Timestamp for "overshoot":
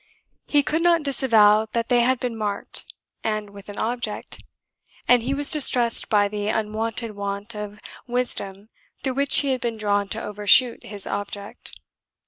10.23-10.81